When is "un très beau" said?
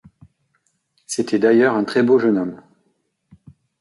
1.75-2.17